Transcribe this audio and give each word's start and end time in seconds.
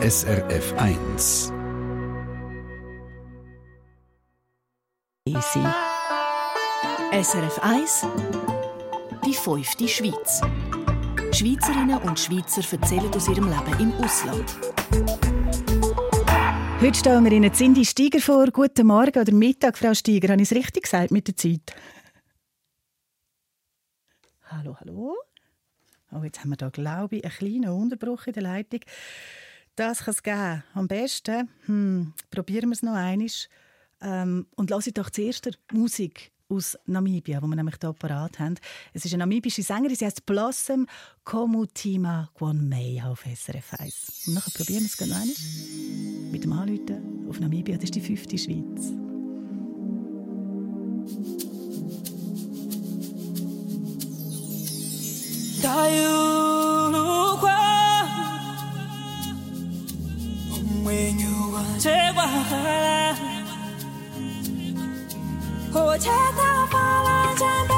SRF 0.00 0.74
1. 0.78 1.52
Easy. 5.26 5.64
SRF 7.10 7.58
1 7.60 8.06
Die 9.26 9.34
fünfte 9.34 9.88
Schweiz. 9.88 10.40
Schweizerinnen 11.32 11.98
und 12.02 12.16
Schweizer 12.16 12.62
erzählen 12.70 13.12
aus 13.12 13.28
ihrem 13.28 13.48
Leben 13.48 13.80
im 13.80 13.92
Ausland. 13.94 14.56
Heute 16.80 16.96
stellen 16.96 17.24
wir 17.24 17.32
Ihnen 17.32 17.52
Cindy 17.52 17.84
Steiger 17.84 18.20
vor. 18.20 18.46
Guten 18.52 18.86
Morgen 18.86 19.20
oder 19.20 19.32
Mittag, 19.32 19.76
Frau 19.76 19.94
Steiger. 19.94 20.28
Habe 20.28 20.40
ich 20.40 20.52
es 20.52 20.56
richtig 20.56 20.84
gesagt 20.84 21.10
mit 21.10 21.26
der 21.26 21.36
Zeit? 21.36 21.74
Hallo, 24.44 24.76
hallo. 24.78 25.16
Oh, 26.12 26.22
jetzt 26.22 26.38
haben 26.38 26.50
wir 26.50 26.56
da, 26.56 26.68
glaube 26.68 27.16
ich, 27.16 27.24
einen 27.24 27.32
kleinen 27.32 27.70
Unterbruch 27.70 28.28
in 28.28 28.34
der 28.34 28.44
Leitung. 28.44 28.80
Das 29.78 30.00
kann 30.00 30.12
es 30.12 30.22
geben. 30.24 30.64
Am 30.74 30.88
besten 30.88 31.48
hm, 31.66 32.12
probieren 32.32 32.70
wir 32.70 32.74
es 32.74 32.82
noch 32.82 32.94
einmal. 32.94 33.28
Ähm, 34.00 34.46
und 34.56 34.70
lasse 34.70 34.90
doch 34.90 35.08
zuerst 35.08 35.56
Musik 35.72 36.32
aus 36.48 36.76
Namibia, 36.86 37.40
wo 37.40 37.46
wir 37.46 37.54
nämlich 37.54 37.76
hier 37.80 37.92
parat 37.92 38.40
haben. 38.40 38.56
Es 38.92 39.04
ist 39.04 39.12
eine 39.12 39.20
namibische 39.20 39.62
Sängerin, 39.62 39.94
sie 39.94 40.04
heißt 40.04 40.26
Blossom 40.26 40.88
Komutima 41.22 42.28
Gwanmei 42.34 43.00
auf 43.04 43.24
SRF 43.24 43.74
1. 43.78 44.24
Und 44.26 44.34
nachher 44.34 44.50
probieren 44.50 44.82
wir 44.82 44.86
es 44.86 45.00
noch 45.00 45.16
einmal. 45.16 46.32
Mit 46.32 46.42
dem 46.42 46.52
Anrufen 46.52 47.28
auf 47.28 47.38
Namibia, 47.38 47.76
das 47.76 47.84
ist 47.84 47.94
die 47.94 48.00
fünfte 48.00 48.36
Schweiz. 48.36 48.92
Tayulukwa 55.62 56.27
when 60.88 61.18
you 61.20 61.54
are 61.54 61.78
제발 61.78 62.24
호텔 65.70 66.10
다 66.34 66.66
바라잔 66.70 67.77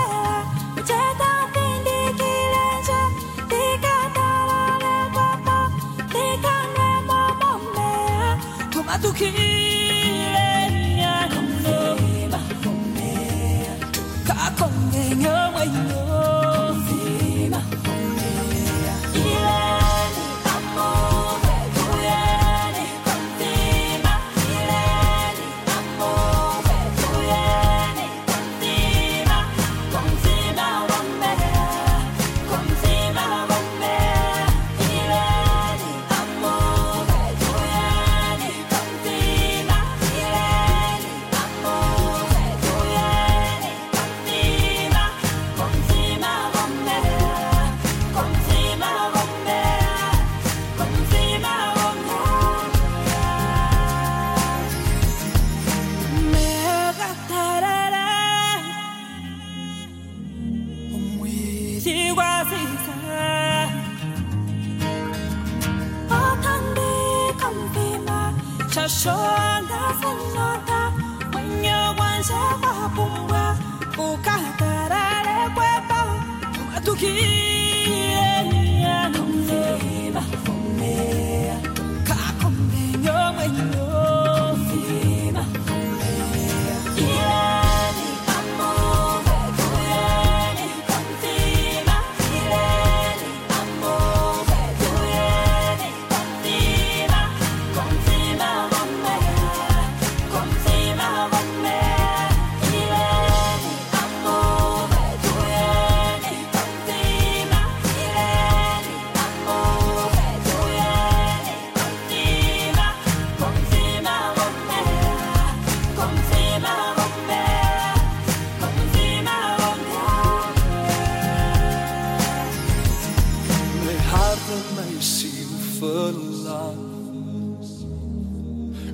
xa 63.08 63.68
có 66.10 66.36
thân 66.42 66.74
đi 66.74 67.32
không 67.38 67.68
vì 67.74 67.98
mà 68.06 68.32
cha 68.70 68.88
số 68.88 69.16
đã 69.70 69.94
phân 70.02 70.18
nó 70.34 70.56
ta 70.66 70.90
mình 71.34 71.62
nhớ 71.62 71.94
quan 71.98 72.22
sẽ 72.22 72.40
qua 72.62 72.88
bùng 72.96 73.28
qua 73.28 73.54
buka 73.96 74.38
karare 74.58 75.48
kwepa 75.56 76.04
tuki 76.84 77.79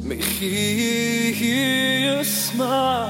מחי 0.09 1.35
ישמע 2.21 3.07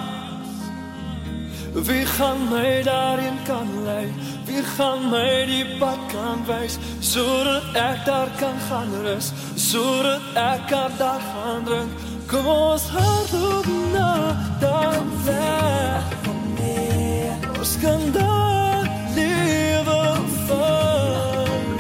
Wie 1.89 2.07
gaan 2.07 2.49
mij 2.49 2.83
daarin 2.83 3.39
kan 3.45 3.69
leiden? 3.85 4.15
Wie 4.45 4.63
gaan 4.63 5.09
mij 5.11 5.47
die 5.47 5.67
pad 5.79 5.99
kan 6.13 6.47
wijzen? 6.47 6.81
Zodat 6.99 7.63
ik 7.63 8.05
daar 8.05 8.29
kan 8.39 8.59
gaan 8.69 8.89
rust, 9.03 9.33
zodat 9.55 10.21
ik 10.35 10.67
kan 10.67 10.91
daar 10.99 11.21
gaan 11.21 11.65
drink. 11.65 11.91
Kom 12.27 12.47
ons 12.47 12.83
hart 12.89 13.33
op 13.57 13.67
na, 13.93 14.37
dan 14.61 15.25
weg 15.25 16.03
van 16.23 16.53
mij. 16.59 17.31
Ons 17.59 17.77
kan 17.83 18.01
daar 18.13 18.91
leven 19.15 20.29
van. 20.47 21.77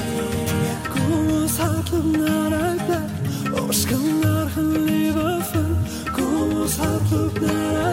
Kom 0.93 1.33
ons 1.41 1.57
hart 1.57 1.93
op 1.93 2.17
na, 2.17 2.49
dan 2.49 2.77
weg. 2.89 3.63
Ons 3.63 3.85
kan 3.87 4.21
daar 4.21 4.36
knows 6.67 6.77
how 6.79 6.99
to 6.99 7.31
play. 7.31 7.86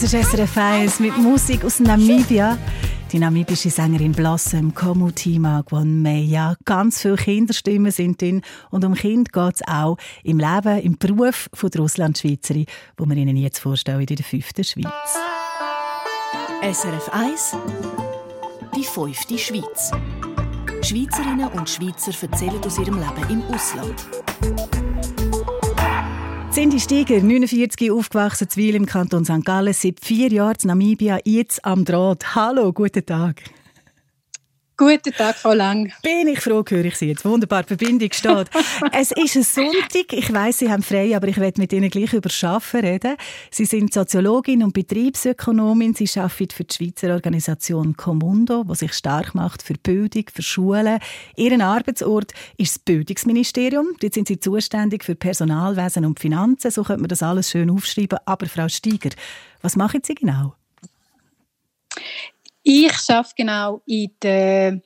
Das 0.00 0.14
ist 0.14 0.30
SRF 0.30 0.56
1 0.56 1.00
mit 1.00 1.18
Musik 1.18 1.62
aus 1.62 1.78
Namibia. 1.78 2.56
Die 3.12 3.18
namibische 3.18 3.68
Sängerin 3.68 4.12
Blossom 4.12 4.72
Komutima 4.72 5.60
Gwanmeya. 5.60 6.56
Ganz 6.64 7.02
viele 7.02 7.16
Kinderstimmen 7.16 7.92
sind 7.92 8.18
drin. 8.18 8.40
Und 8.70 8.86
um 8.86 8.94
Kind 8.94 9.30
geht 9.30 9.56
es 9.56 9.68
auch 9.68 9.98
im 10.24 10.38
Leben, 10.38 10.78
im 10.80 10.96
Beruf 10.96 11.50
der 11.62 11.80
Russlandschweizerin, 11.82 12.64
wo 12.96 13.04
wir 13.04 13.14
Ihnen 13.14 13.36
jetzt 13.36 13.58
vorstellen 13.58 14.00
in 14.00 14.06
der 14.06 14.24
fünften 14.24 14.64
Schweiz. 14.64 15.18
SRF 16.62 17.10
1 17.12 17.56
Die 18.74 18.84
fünfte 18.84 19.36
Schweiz. 19.36 19.90
Schweizerinnen 20.80 21.48
und 21.48 21.68
Schweizer 21.68 22.12
erzählen 22.22 22.58
aus 22.64 22.78
ihrem 22.78 22.98
Leben 22.98 23.28
im 23.28 23.42
Ausland. 23.54 24.06
Cindy 26.52 26.80
Steiger, 26.80 27.20
49, 27.20 27.92
aufgewachsen 27.92 28.48
zu 28.48 28.56
Wil 28.56 28.74
im 28.74 28.84
Kanton 28.84 29.24
St. 29.24 29.44
Gallen, 29.44 29.72
seit 29.72 30.04
vier 30.04 30.32
Jahren 30.32 30.56
in 30.60 30.66
Namibia, 30.66 31.20
jetzt 31.24 31.64
am 31.64 31.84
Draht. 31.84 32.34
Hallo, 32.34 32.72
guten 32.72 33.06
Tag. 33.06 33.40
Guten 34.80 35.12
Tag, 35.12 35.36
Frau 35.36 35.52
Lang. 35.52 35.92
Bin 36.02 36.26
ich 36.26 36.40
froh, 36.40 36.64
höre 36.66 36.86
ich 36.86 36.96
Sie 36.96 37.08
jetzt. 37.08 37.26
Wunderbar, 37.26 37.64
die 37.64 37.76
Verbindung 37.76 38.10
steht. 38.12 38.48
es 38.92 39.10
ist 39.10 39.36
ein 39.36 39.42
Sonntag. 39.42 40.10
Ich 40.10 40.32
weiss, 40.32 40.60
Sie 40.60 40.72
haben 40.72 40.82
frei, 40.82 41.14
aber 41.14 41.28
ich 41.28 41.36
werde 41.36 41.60
mit 41.60 41.70
Ihnen 41.74 41.90
gleich 41.90 42.14
über 42.14 42.30
Schaffen 42.30 42.80
reden. 42.80 43.16
Sie 43.50 43.66
sind 43.66 43.92
Soziologin 43.92 44.62
und 44.62 44.72
Betriebsökonomin. 44.72 45.92
Sie 45.92 46.08
arbeiten 46.18 46.48
für 46.50 46.64
die 46.64 46.74
Schweizer 46.74 47.12
Organisation 47.12 47.94
Commundo, 47.94 48.64
die 48.64 48.74
sich 48.74 48.94
stark 48.94 49.34
macht 49.34 49.62
für 49.62 49.74
Bildung, 49.74 50.24
für 50.32 50.40
Schulen. 50.40 50.98
Ihren 51.36 51.60
Arbeitsort 51.60 52.32
ist 52.56 52.76
das 52.76 52.78
Bildungsministerium. 52.78 53.88
Dort 54.00 54.14
sind 54.14 54.28
Sie 54.28 54.40
zuständig 54.40 55.04
für 55.04 55.14
Personalwesen 55.14 56.06
und 56.06 56.20
Finanzen. 56.20 56.70
So 56.70 56.84
könnte 56.84 57.02
man 57.02 57.08
das 57.08 57.22
alles 57.22 57.50
schön 57.50 57.68
aufschreiben. 57.68 58.18
Aber 58.24 58.46
Frau 58.46 58.66
Steiger, 58.66 59.10
was 59.60 59.76
machen 59.76 60.00
Sie 60.02 60.14
genau? 60.14 60.54
Ich 62.62 62.92
arbeite 63.08 63.34
genau 63.36 63.82
in 63.86 64.10
der 64.22 64.80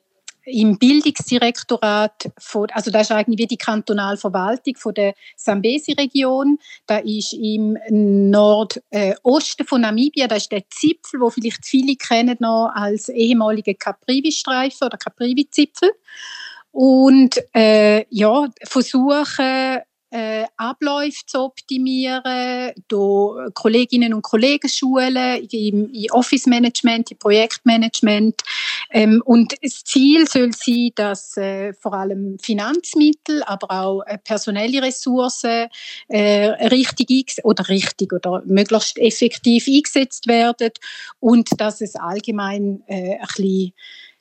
im 0.47 0.79
Bildungsdirektorat 0.79 2.31
von, 2.39 2.69
also 2.73 2.91
das 2.91 3.03
ist 3.03 3.13
eigentlich 3.13 3.39
wie 3.39 3.47
die 3.47 3.57
Kantonalverwaltung 3.57 4.77
von 4.77 4.95
der 4.95 5.15
Sambesi-Region. 5.37 6.59
Da 6.87 6.99
ist 6.99 7.33
im 7.33 7.79
Nordosten 7.91 9.67
von 9.67 9.81
Namibia, 9.81 10.27
da 10.27 10.37
ist 10.37 10.53
der 10.53 10.69
Zipfel, 10.69 11.21
wo 11.21 11.31
vielleicht 11.31 11.65
viele 11.65 11.97
kennen 11.97 12.37
noch 12.41 12.71
als 12.75 13.09
ehemalige 13.09 13.75
Caprivi-Streifen 13.75 14.87
oder 14.87 14.99
Caprivi-Zipfel. 14.99 15.91
Und 16.73 17.37
äh, 17.55 18.05
ja, 18.11 18.49
versuchen 18.65 19.79
äh, 20.15 20.47
Abläufe 20.57 21.27
zu 21.27 21.41
optimieren, 21.41 22.73
do 22.87 23.37
Kolleginnen 23.55 24.15
und 24.15 24.23
Kollegen 24.23 24.69
schulen, 24.69 25.45
im, 25.51 25.91
im 25.93 26.11
Office 26.13 26.47
Management, 26.47 27.11
im 27.11 27.19
Projektmanagement. 27.19 28.41
Ähm, 28.91 29.23
und 29.25 29.57
das 29.61 29.83
Ziel 29.83 30.29
soll 30.29 30.53
sein, 30.53 30.91
dass 30.95 31.37
äh, 31.37 31.73
vor 31.75 31.95
allem 31.95 32.39
Finanzmittel, 32.41 33.43
aber 33.43 33.71
auch 33.71 34.03
äh, 34.03 34.19
personelle 34.19 34.83
Ressourcen 34.83 35.67
äh, 36.07 36.47
richtig 36.69 37.41
oder 37.43 37.69
richtig 37.69 38.13
oder 38.13 38.45
möglichst 38.47 38.97
effektiv 38.99 39.67
eingesetzt 39.67 40.29
werden 40.29 40.71
und 41.19 41.49
dass 41.59 41.81
es 41.81 41.97
allgemein 41.97 42.85
äh, 42.87 43.15
ein 43.15 43.27
bisschen 43.37 43.73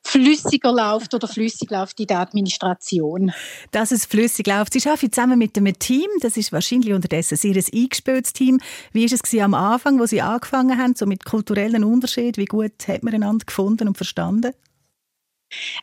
flüssiger 0.06 0.72
läuft 0.72 1.14
oder 1.14 1.28
flüssig 1.28 1.70
läuft 1.72 2.00
in 2.00 2.08
der 2.08 2.20
Administration. 2.20 3.32
Dass 3.72 3.92
es 3.92 4.06
flüssig 4.06 4.48
läuft. 4.48 4.74
Sie 4.74 4.88
arbeiten 4.88 5.12
zusammen 5.12 5.40
mit 5.40 5.58
einem 5.58 5.78
Team, 5.80 6.08
das 6.22 6.38
ist 6.38 6.52
wahrscheinlich 6.52 6.94
unterdessen 6.94 7.38
ein 7.44 7.64
eingespieltes 7.74 8.34
Team. 8.34 8.60
Wie 8.92 9.10
war 9.10 9.20
es 9.22 9.40
am 9.40 9.54
Anfang, 9.54 10.00
wo 10.00 10.06
Sie 10.06 10.22
angefangen 10.22 10.78
haben, 10.78 10.96
so 10.96 11.06
mit 11.06 11.26
kulturellen 11.26 11.84
Unterschieden? 11.84 12.38
Wie 12.38 12.46
gut 12.46 12.88
hat 12.88 13.04
man 13.04 13.14
einander 13.14 13.46
gefunden 13.46 13.88
und 13.88 13.98
verstanden? 13.98 14.54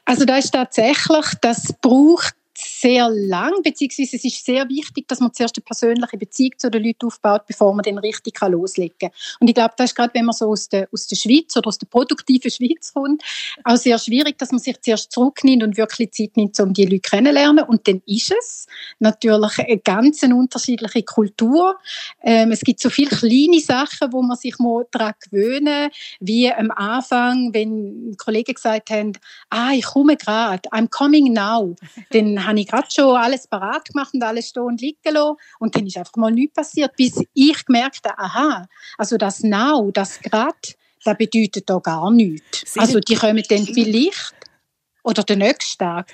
Also 0.05 0.25
da 0.25 0.37
ist 0.37 0.51
tatsächlich, 0.51 1.27
das 1.41 1.73
braucht 1.81 2.35
sehr 2.57 3.09
lang, 3.09 3.63
beziehungsweise 3.63 4.17
es 4.17 4.25
ist 4.25 4.45
sehr 4.45 4.69
wichtig, 4.69 5.07
dass 5.09 5.21
man 5.21 5.33
zuerst 5.33 5.57
eine 5.57 5.65
persönliche 5.65 6.19
Beziehung 6.19 6.53
zu 6.59 6.71
den 6.71 6.85
Leuten 6.85 7.07
aufbaut, 7.07 7.43
bevor 7.47 7.75
man 7.75 7.83
dann 7.83 7.99
richtig 7.99 8.41
loslegen 8.41 8.97
kann. 8.99 9.11
Und 9.41 9.49
ich 9.49 9.55
glaube, 9.55 9.75
das 9.77 9.91
ist 9.91 9.97
gerade, 9.97 10.13
wenn 10.15 10.25
man 10.25 10.35
so 10.35 10.51
aus 10.51 10.69
der, 10.69 10.89
aus 10.93 11.07
der 11.07 11.17
Schweiz 11.17 11.57
oder 11.57 11.69
aus 11.69 11.79
der 11.79 11.87
produktiven 11.87 12.51
Schweiz 12.51 12.93
kommt, 12.93 13.23
auch 13.65 13.77
sehr 13.77 13.99
schwierig, 13.99 14.39
dass 14.39 14.51
man 14.51 14.61
sich 14.61 14.81
zuerst 14.81 15.13
zurücknimmt 15.13 15.63
und 15.63 15.77
wirklich 15.77 16.13
Zeit 16.13 16.37
nimmt, 16.37 16.59
um 16.61 16.73
die 16.73 16.85
Leute 16.85 17.01
kennenzulernen. 17.01 17.65
Und 17.65 17.87
dann 17.87 18.03
ist 18.07 18.33
es 18.33 18.67
natürlich 18.99 19.59
eine 19.59 19.79
ganz 19.79 20.23
unterschiedliche 20.23 21.03
Kultur. 21.03 21.79
Ähm, 22.23 22.53
es 22.53 22.61
gibt 22.61 22.81
so 22.81 22.91
viele 22.91 23.11
kleine 23.11 23.61
Sachen, 23.61 24.13
wo 24.13 24.23
man 24.23 24.37
sich 24.37 24.59
mal 24.59 24.85
daran 24.91 25.15
gewöhnen 25.21 25.91
wie 26.21 26.51
am 26.53 26.71
Anfang, 26.71 27.53
wenn 27.53 28.17
Kollegen 28.19 28.55
gesagt 28.55 28.91
haben, 28.91 29.13
ah, 29.51 29.73
ich 29.73 29.85
komme 29.85 30.17
gerade, 30.17 30.69
I'm 30.71 30.89
coming 30.89 31.33
now, 31.33 31.75
dann 32.11 32.40
habe 32.47 32.61
ich 32.61 32.67
gerade 32.67 32.89
schon 32.91 33.17
alles 33.17 33.47
parat 33.47 33.87
gemacht 33.87 34.15
und 34.15 34.23
alles 34.23 34.49
stehen 34.49 34.63
und 34.63 34.81
liegen 34.81 34.99
lassen. 35.05 35.37
Und 35.59 35.75
dann 35.75 35.87
ist 35.87 35.97
einfach 35.97 36.17
mal 36.17 36.31
nichts 36.31 36.55
passiert, 36.55 36.95
bis 36.97 37.23
ich 37.35 37.65
gemerkt 37.65 38.07
habe, 38.07 38.19
aha, 38.19 38.67
also 38.99 39.17
das 39.17 39.41
Now, 39.41 39.91
das 39.93 40.21
gerade, 40.21 40.57
das 41.05 41.17
bedeutet 41.17 41.69
da 41.69 41.79
gar 41.79 42.11
nichts. 42.11 42.77
Also 42.77 43.01
die 43.01 43.15
kommen 43.15 43.43
dann 43.49 43.67
vielleicht 43.67 44.35
oder 45.03 45.23
den 45.23 45.39
nächsten 45.39 45.79
Tag. 45.79 46.13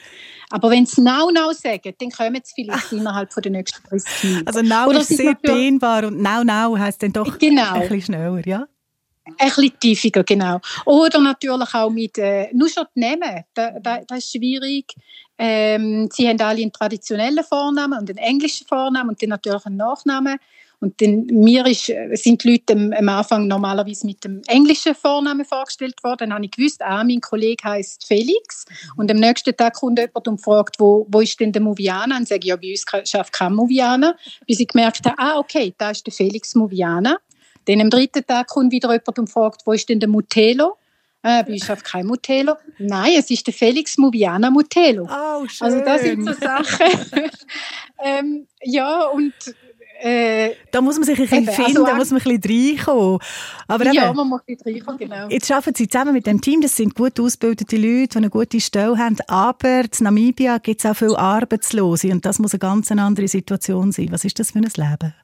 Aber 0.50 0.70
wenn 0.70 0.86
sie 0.86 1.00
Now 1.00 1.30
Now 1.30 1.52
sagen, 1.52 1.92
dann 1.98 2.10
kommen 2.10 2.40
sie 2.44 2.52
vielleicht 2.54 2.92
innerhalb 2.92 3.32
von 3.32 3.42
den 3.42 3.52
nächsten 3.52 3.82
30 3.88 4.24
Minuten. 4.24 4.46
Also 4.46 4.62
Now 4.62 4.90
ist 4.92 5.08
sehr 5.08 5.34
dehnbar 5.34 6.04
und 6.04 6.20
Now 6.20 6.44
Now 6.44 6.78
heisst 6.78 7.02
dann 7.02 7.12
doch 7.12 7.38
genau. 7.38 7.74
ein 7.74 7.80
bisschen 7.80 8.02
schneller, 8.02 8.46
ja? 8.46 8.66
Ein 9.26 9.48
bisschen 9.48 9.78
tiefiger, 9.80 10.22
genau. 10.22 10.60
Oder 10.84 11.20
natürlich 11.20 11.74
auch 11.74 11.90
mit, 11.90 12.16
äh, 12.18 12.48
nur 12.52 12.68
schon 12.68 12.84
die 12.94 13.00
Namen, 13.00 13.44
das, 13.54 13.72
das, 13.82 14.00
das 14.06 14.18
ist 14.18 14.32
schwierig. 14.32 14.94
Ähm, 15.38 16.08
sie 16.12 16.28
haben 16.28 16.40
alle 16.40 16.62
einen 16.62 16.72
traditionellen 16.72 17.44
Vornamen 17.44 17.98
und 17.98 18.08
einen 18.08 18.18
englischen 18.18 18.66
Vornamen 18.66 19.10
und 19.10 19.22
dann 19.22 19.30
natürlich 19.30 19.66
einen 19.66 19.76
Nachnamen. 19.76 20.38
Und 20.78 21.00
dann, 21.00 21.26
mir 21.26 21.66
ist, 21.66 21.90
sind 22.12 22.44
die 22.44 22.50
Leute 22.50 22.74
am, 22.74 22.92
am, 22.92 23.08
Anfang 23.08 23.46
normalerweise 23.46 24.06
mit 24.06 24.22
dem 24.24 24.42
englischen 24.46 24.94
Vornamen 24.94 25.44
vorgestellt 25.44 26.02
worden. 26.04 26.18
Dann 26.18 26.34
habe 26.34 26.44
ich 26.44 26.50
gewusst, 26.50 26.82
ah, 26.82 27.02
mein 27.02 27.20
Kollege 27.20 27.64
heißt 27.64 28.06
Felix. 28.06 28.66
Und 28.96 29.10
am 29.10 29.16
nächsten 29.16 29.56
Tag 29.56 29.74
kommt 29.74 29.98
jemand 29.98 30.28
und 30.28 30.38
fragt, 30.38 30.78
wo, 30.78 31.06
wo 31.10 31.20
ist 31.20 31.40
denn 31.40 31.52
der 31.52 31.62
Moviana? 31.62 32.18
Und 32.18 32.28
sage 32.28 32.40
ich, 32.40 32.46
ja, 32.46 32.56
bei 32.56 32.70
uns 32.70 32.84
schafft 33.08 33.32
kein 33.32 33.54
Moviana. 33.54 34.14
Bis 34.46 34.60
ich 34.60 34.68
gemerkt 34.68 35.04
habe, 35.06 35.18
ah, 35.18 35.38
okay, 35.38 35.74
da 35.78 35.90
ist 35.90 36.06
der 36.06 36.12
Felix 36.12 36.54
Moviana. 36.54 37.18
Dann 37.66 37.80
am 37.80 37.90
dritten 37.90 38.26
Tag 38.26 38.48
kommt 38.48 38.72
wieder 38.72 38.90
jemand 38.90 39.18
und 39.18 39.30
fragt, 39.30 39.62
wo 39.66 39.72
ist 39.72 39.88
denn 39.88 40.00
der 40.00 40.08
Mutelo? 40.08 40.76
Äh, 41.22 41.44
uns 41.50 41.66
kein 41.82 42.06
Mutelo. 42.06 42.54
Nein, 42.78 43.14
es 43.18 43.30
ist 43.30 43.46
der 43.46 43.54
Felix 43.54 43.98
Moviana 43.98 44.50
Mutelo. 44.50 45.08
Oh, 45.10 45.46
schön. 45.48 45.66
Also 45.66 45.80
das 45.80 46.02
sind 46.02 46.24
so 46.24 46.32
Sachen. 46.32 46.86
ähm, 48.04 48.46
ja, 48.62 49.06
und 49.06 49.32
äh, 50.00 50.54
da 50.70 50.80
muss 50.80 50.96
man 50.96 51.04
sich 51.04 51.18
ein 51.18 51.24
bisschen 51.24 51.48
also 51.48 51.62
finden, 51.62 51.78
also, 51.78 51.86
da 51.86 51.94
muss 51.96 52.10
man 52.10 52.20
ein 52.20 52.40
bisschen 52.40 52.76
reinkommen. 52.76 53.18
Aber 53.66 53.92
ja, 53.92 54.06
eben, 54.06 54.16
man 54.16 54.28
muss 54.28 54.40
ein 54.46 54.56
bisschen 54.56 54.72
reinkommen, 54.72 54.98
genau. 54.98 55.28
Jetzt 55.28 55.50
arbeiten 55.50 55.74
Sie 55.74 55.88
zusammen 55.88 56.12
mit 56.12 56.26
dem 56.26 56.40
Team, 56.40 56.60
das 56.60 56.76
sind 56.76 56.94
gut 56.94 57.18
ausgebildete 57.18 57.76
Leute, 57.76 58.08
die 58.08 58.16
eine 58.18 58.30
gute 58.30 58.60
Stelle 58.60 58.96
haben, 58.98 59.16
aber 59.26 59.80
in 59.80 59.90
Namibia 60.00 60.58
gibt 60.58 60.84
es 60.84 60.86
auch 60.88 60.94
viele 60.94 61.18
Arbeitslose 61.18 62.08
und 62.12 62.24
das 62.24 62.38
muss 62.38 62.52
eine 62.52 62.60
ganz 62.60 62.90
andere 62.92 63.26
Situation 63.26 63.90
sein. 63.90 64.08
Was 64.10 64.24
ist 64.24 64.38
das 64.38 64.52
für 64.52 64.58
ein 64.58 64.64
Leben? 64.64 65.14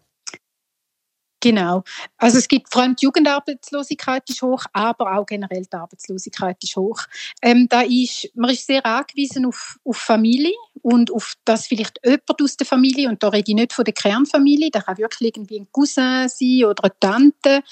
Genau. 1.43 1.83
Also 2.19 2.39
es 2.39 2.47
gibt 2.47 2.73
vor 2.73 2.83
allem 2.83 2.95
die 2.95 3.05
Jugendarbeitslosigkeit 3.05 4.23
ist 4.31 4.43
hoch, 4.43 4.65
aber 4.73 5.19
auch 5.19 5.27
generell 5.27 5.65
die 5.65 5.77
Arbeitslosigkeit 5.77 6.57
ist 6.63 6.77
hoch. 6.77 7.01
Ähm, 7.43 7.67
da 7.69 7.81
ist, 7.81 8.31
man 8.37 8.51
ist 8.51 8.65
sehr 8.65 8.87
angewiesen 8.87 9.45
auf, 9.47 9.77
auf 9.85 9.97
Familie 9.97 10.53
und 10.83 11.13
auf 11.13 11.35
das 11.45 11.67
vielleicht 11.67 11.99
jemand 12.05 12.41
aus 12.41 12.57
der 12.57 12.67
Familie, 12.67 13.09
und 13.09 13.23
da 13.25 13.29
rede 13.29 13.51
ich 13.51 13.57
nicht 13.57 13.73
von 13.73 13.85
der 13.85 13.93
Kernfamilie, 13.93 14.71
da 14.71 14.83
kann 14.83 14.99
wirklich 14.99 15.37
irgendwie 15.37 15.59
ein 15.59 15.67
Cousin 15.73 16.29
sein 16.29 16.65
oder 16.65 16.85
eine 16.85 16.93
Tante, 17.01 17.63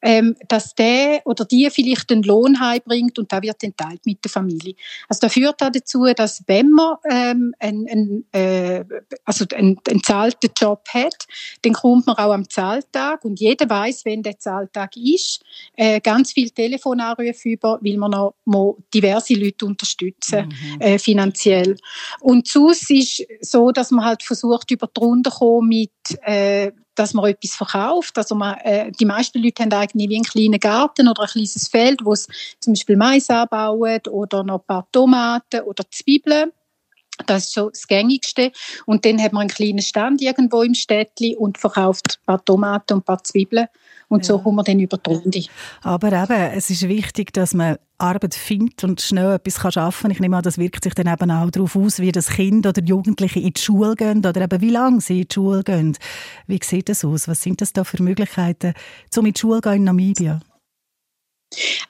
ähm, 0.00 0.34
dass 0.48 0.74
der 0.74 1.20
oder 1.26 1.44
die 1.44 1.68
vielleicht 1.70 2.10
einen 2.10 2.22
Lohn 2.22 2.58
heimbringt 2.58 3.18
und 3.18 3.30
da 3.30 3.42
wird 3.42 3.62
entteilt 3.62 4.06
mit 4.06 4.24
der 4.24 4.30
Familie. 4.30 4.74
Also 5.06 5.20
das 5.20 5.34
führt 5.34 5.62
auch 5.62 5.70
dazu, 5.70 6.06
dass 6.16 6.42
wenn 6.46 6.70
man 6.70 6.96
ähm, 7.10 7.54
einen, 7.58 7.88
einen, 7.88 8.26
äh, 8.32 8.84
also 9.26 9.44
einen, 9.54 9.78
einen 9.86 10.02
zahlten 10.02 10.50
Job 10.56 10.88
hat, 10.94 11.26
dann 11.60 11.74
kommt 11.74 12.06
man 12.06 12.16
auch 12.16 12.32
am 12.32 12.48
Zahltag 12.48 13.17
und 13.24 13.40
jeder 13.40 13.68
weiß, 13.68 14.04
wenn 14.04 14.22
der 14.22 14.38
Zahltag 14.38 14.96
ist, 14.96 15.42
äh, 15.76 16.00
ganz 16.00 16.32
viele 16.32 16.50
Telefonanrufe 16.50 17.48
über, 17.48 17.78
weil 17.82 17.96
man 17.96 18.10
noch 18.10 18.76
diverse 18.92 19.34
Leute 19.34 19.66
unterstützen 19.66 20.48
mhm. 20.48 20.80
äh, 20.80 20.98
finanziell. 20.98 21.76
Und 22.20 22.46
sonst 22.48 22.90
ist 22.90 23.26
so, 23.40 23.70
dass 23.70 23.90
man 23.90 24.04
halt 24.04 24.22
versucht, 24.22 24.70
über 24.70 24.86
die 24.86 25.00
Runde 25.00 25.30
kommen 25.30 25.68
mit, 25.68 25.90
äh, 26.22 26.72
dass 26.94 27.14
man 27.14 27.30
etwas 27.30 27.54
verkauft. 27.54 28.18
Also 28.18 28.34
man, 28.34 28.56
äh, 28.58 28.90
die 28.92 29.04
meisten 29.04 29.42
Leute 29.42 29.62
haben 29.62 29.72
eigentlich 29.72 30.08
wie 30.08 30.16
einen 30.16 30.24
kleinen 30.24 30.60
Garten 30.60 31.08
oder 31.08 31.22
ein 31.22 31.28
kleines 31.28 31.68
Feld, 31.68 32.04
wo 32.04 32.14
sie 32.14 32.26
zum 32.60 32.72
Beispiel 32.72 32.96
Mais 32.96 33.30
anbauen 33.30 34.00
oder 34.10 34.42
noch 34.42 34.60
ein 34.60 34.66
paar 34.66 34.88
Tomaten 34.90 35.60
oder 35.62 35.84
Zwiebeln. 35.90 36.50
Das 37.26 37.46
ist 37.46 37.54
so 37.54 37.70
das 37.70 37.86
Gängigste. 37.86 38.52
Und 38.86 39.04
dann 39.04 39.20
hat 39.20 39.32
man 39.32 39.42
einen 39.42 39.50
kleinen 39.50 39.82
Stand 39.82 40.22
irgendwo 40.22 40.62
im 40.62 40.74
Städtli 40.74 41.36
und 41.36 41.58
verkauft 41.58 42.18
ein 42.20 42.26
paar 42.26 42.44
Tomaten 42.44 42.94
und 42.94 43.00
ein 43.00 43.04
paar 43.04 43.22
Zwiebeln. 43.22 43.66
Und 44.08 44.26
ja. 44.26 44.28
so 44.28 44.38
kommen 44.38 44.56
wir 44.56 44.64
dann 44.64 44.80
über 44.80 44.96
die 44.96 45.10
Runde. 45.10 45.44
Aber 45.82 46.12
eben, 46.12 46.52
es 46.54 46.70
ist 46.70 46.88
wichtig, 46.88 47.32
dass 47.32 47.52
man 47.52 47.76
Arbeit 47.98 48.34
findet 48.34 48.84
und 48.84 49.00
schnell 49.00 49.34
etwas 49.34 49.58
arbeiten 49.64 50.02
kann. 50.02 50.10
Ich 50.10 50.20
nehme 50.20 50.36
an, 50.36 50.42
das 50.42 50.56
wirkt 50.56 50.84
sich 50.84 50.94
dann 50.94 51.12
eben 51.12 51.30
auch 51.30 51.50
darauf 51.50 51.76
aus, 51.76 51.98
wie 51.98 52.12
das 52.12 52.30
Kind 52.30 52.66
oder 52.66 52.82
Jugendliche 52.82 53.40
in 53.40 53.52
die 53.52 53.60
Schule 53.60 53.96
gehen 53.96 54.24
oder 54.24 54.40
eben 54.40 54.60
wie 54.60 54.70
lange 54.70 55.00
sie 55.00 55.22
in 55.22 55.28
die 55.28 55.34
Schule 55.34 55.62
gehen. 55.62 55.96
Wie 56.46 56.60
sieht 56.62 56.88
das 56.88 57.04
aus? 57.04 57.28
Was 57.28 57.42
sind 57.42 57.60
das 57.60 57.72
da 57.72 57.84
für 57.84 58.02
Möglichkeiten, 58.02 58.72
um 59.16 59.26
in 59.26 59.32
die 59.32 59.40
Schule 59.40 59.60
zu 59.60 59.68
gehen 59.68 59.78
in 59.78 59.84
Namibia? 59.84 60.40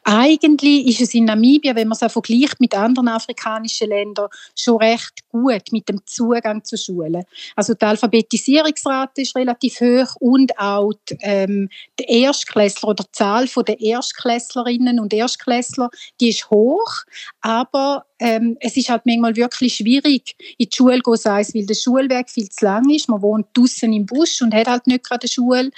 Eigentlich 0.04 0.86
ist 0.86 1.00
es 1.00 1.14
in 1.14 1.24
Namibia, 1.24 1.74
wenn 1.74 1.88
man 1.88 1.96
es 1.96 2.02
auch 2.02 2.10
vergleicht 2.10 2.60
mit 2.60 2.74
anderen 2.74 3.08
afrikanischen 3.08 3.88
Ländern, 3.88 4.28
schon 4.56 4.78
recht 4.78 5.28
gut 5.30 5.72
mit 5.72 5.88
dem 5.88 6.00
Zugang 6.06 6.64
zu 6.64 6.76
Schulen. 6.76 7.24
Also 7.56 7.74
die 7.74 7.84
Alphabetisierungsrate 7.84 9.22
ist 9.22 9.36
relativ 9.36 9.80
hoch 9.80 10.16
und 10.20 10.58
auch 10.58 10.92
die, 11.08 11.18
ähm, 11.20 11.68
die 11.98 12.22
Erstklässler 12.22 12.90
oder 12.90 13.04
die 13.04 13.12
Zahl 13.12 13.46
der 13.66 13.80
Erstklässlerinnen 13.80 15.00
und 15.00 15.12
Erstklässler, 15.12 15.90
die 16.20 16.30
ist 16.30 16.48
hoch, 16.50 17.02
aber 17.40 18.04
ähm, 18.18 18.56
es 18.60 18.76
ist 18.76 18.88
halt 18.88 19.02
manchmal 19.06 19.36
wirklich 19.36 19.76
schwierig, 19.76 20.34
in 20.58 20.68
die 20.68 20.76
Schule 20.76 21.00
zu 21.02 21.12
gehen, 21.12 21.54
weil 21.54 21.66
der 21.66 21.74
Schulweg 21.74 22.30
viel 22.30 22.48
zu 22.48 22.64
lang 22.64 22.88
ist. 22.90 23.08
Man 23.08 23.22
wohnt 23.22 23.46
draußen 23.54 23.92
im 23.92 24.06
Busch 24.06 24.42
und 24.42 24.54
hat 24.54 24.68
halt 24.68 24.86
nicht 24.86 25.04
gerade 25.04 25.24
eine 25.24 25.28
Schule. 25.28 25.70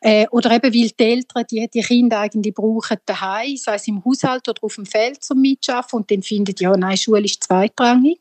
Äh, 0.00 0.26
oder 0.30 0.50
eben, 0.50 0.74
weil 0.74 0.90
die 0.90 0.94
Eltern 0.98 1.44
die, 1.50 1.68
die 1.72 1.82
Kinder 1.82 2.20
eigentlich 2.20 2.54
brauchen 2.54 2.98
daheim, 3.06 3.56
sei 3.56 3.74
es 3.74 3.88
im 3.88 4.04
Haushalt 4.04 4.48
oder 4.48 4.62
auf 4.62 4.74
dem 4.74 4.86
Feld 4.86 5.22
zum 5.22 5.40
Mitschaffen 5.40 6.00
und 6.00 6.10
dann 6.10 6.22
findet 6.22 6.60
ja, 6.60 6.76
nein, 6.76 6.96
Schule 6.96 7.24
ist 7.24 7.44
zweitrangig. 7.44 8.18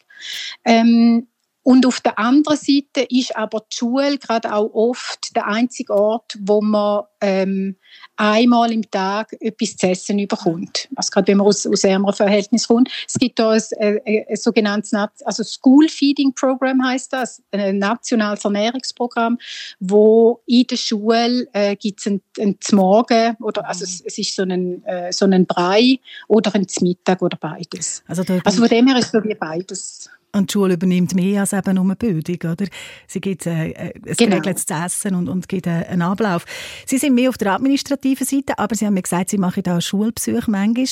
Ähm, 0.64 1.28
und 1.64 1.86
auf 1.86 2.02
der 2.02 2.20
anderen 2.20 2.58
Seite 2.58 3.08
ist 3.10 3.36
aber 3.38 3.62
die 3.72 3.78
Schule 3.78 4.18
gerade 4.18 4.54
auch 4.54 4.70
oft 4.74 5.34
der 5.34 5.48
einzige 5.48 5.94
Ort, 5.94 6.38
wo 6.42 6.62
man 6.62 7.04
ähm, 7.22 7.78
einmal 8.18 8.74
im 8.74 8.90
Tag 8.92 9.34
etwas 9.40 9.78
zu 9.78 9.88
essen 9.88 10.18
bekommt. 10.28 10.90
Also 10.96 11.10
gerade 11.12 11.28
wenn 11.28 11.38
man 11.38 11.48
aus, 11.48 11.66
aus 11.66 11.86
ärmeren 11.86 12.14
Verhältnissen 12.14 12.68
kommt. 12.68 12.90
Es 13.08 13.14
gibt 13.14 13.40
da 13.40 13.52
ein, 13.52 13.62
ein, 13.80 14.26
ein 14.30 14.36
sogenanntes 14.36 14.94
also 15.24 15.44
School 15.44 15.88
Feeding 15.88 16.34
Program 16.34 16.86
heißt 16.86 17.14
das, 17.14 17.42
ein 17.52 17.78
nationales 17.78 18.44
Ernährungsprogramm, 18.44 19.38
wo 19.80 20.42
in 20.46 20.68
der 20.68 20.76
Schule 20.76 21.48
äh, 21.54 21.78
gibt 21.78 22.02
es 22.02 22.08
ein, 22.08 22.22
ein 22.40 22.58
Morgen 22.74 23.38
oder 23.40 23.66
also 23.66 23.86
es, 23.86 24.02
es, 24.02 24.18
ist 24.18 24.36
so 24.36 24.44
ein, 24.44 24.84
äh, 24.84 25.14
so 25.14 25.26
ein 25.26 25.46
Brei 25.46 26.00
oder 26.28 26.54
ein 26.56 26.68
Mittag 26.82 27.22
oder 27.22 27.38
beides. 27.38 28.04
Also, 28.06 28.24
also 28.44 28.60
von 28.60 28.68
dem 28.68 28.88
her 28.88 28.98
ist 28.98 29.06
es 29.06 29.12
so 29.12 29.24
wie 29.24 29.36
beides. 29.36 30.10
Und 30.36 30.50
die 30.50 30.54
Schule 30.54 30.74
übernimmt 30.74 31.14
mehr 31.14 31.42
als 31.42 31.54
eben 31.54 31.76
nur 31.76 31.96
Bildung, 31.96 32.52
oder? 32.52 32.66
Sie 33.08 33.22
gibt 33.22 33.46
äh, 33.46 33.70
äh 33.70 33.94
ein 33.94 34.02
genau. 34.18 34.42
geregeltes 34.42 34.66
Essen 34.68 35.14
und, 35.14 35.30
und 35.30 35.48
gibt 35.48 35.68
äh, 35.68 35.86
einen 35.88 36.02
Ablauf. 36.02 36.46
Sie 36.88 36.98
sind 36.98 37.14
mehr 37.14 37.30
auf 37.30 37.38
der 37.38 37.54
administrativen 37.54 38.26
Seite, 38.26 38.58
aber 38.58 38.76
Sie 38.76 38.86
haben 38.86 38.96
mir 38.96 39.04
gesagt, 39.04 39.30
Sie 39.30 39.38
machen 39.38 39.62
da 39.62 39.80
Schulbesuche 39.80 40.50
manchmal. 40.50 40.88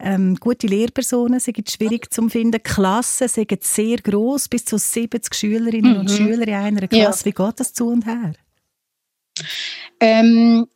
Ähm, 0.00 0.36
gute 0.36 0.66
Lehrpersonen 0.66 1.40
sind 1.40 1.70
schwierig 1.70 2.12
zu 2.12 2.26
finden. 2.30 2.62
Klassen 2.62 3.28
sind 3.28 3.62
sehr 3.62 3.98
gross, 3.98 4.48
bis 4.48 4.64
zu 4.64 4.78
70 4.78 5.34
Schülerinnen 5.34 5.92
mhm. 5.92 6.00
und 6.00 6.10
Schüler 6.10 6.48
in 6.48 6.54
einer 6.54 6.88
Klasse. 6.88 7.20
Ja. 7.20 7.24
Wie 7.26 7.44
geht 7.44 7.60
das 7.60 7.74
zu 7.74 7.88
und 7.88 8.06
her? 8.06 8.32
Ähm, 10.00 10.66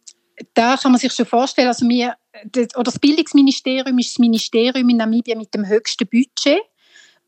da 0.54 0.76
kann 0.76 0.92
man 0.92 1.00
sich 1.00 1.12
schon 1.12 1.26
vorstellen, 1.26 1.68
also 1.68 1.88
wir, 1.88 2.16
das, 2.46 2.74
oder 2.74 2.84
das 2.84 2.98
Bildungsministerium 2.98 3.98
ist 3.98 4.10
das 4.10 4.18
Ministerium 4.18 4.88
in 4.88 4.96
Namibia 4.96 5.36
mit 5.36 5.54
dem 5.54 5.66
höchsten 5.66 6.06
Budget. 6.08 6.60